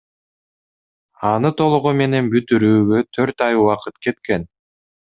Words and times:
Аны 1.33 1.51
толугу 1.59 1.93
менен 2.01 2.33
бүтүрүүгө 2.33 3.05
төрт 3.19 3.47
ай 3.51 3.63
убакыт 3.63 4.05
кеткен. 4.09 4.53